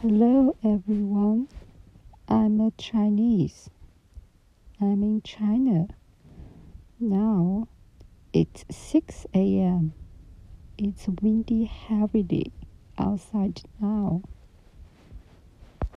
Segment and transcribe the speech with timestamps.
[0.00, 1.48] Hello everyone.
[2.28, 3.68] I'm a Chinese.
[4.80, 5.88] I'm in China.
[7.00, 7.66] Now
[8.32, 9.94] it's 6 a.m.
[10.78, 12.52] It's windy heavily
[12.96, 14.22] outside now.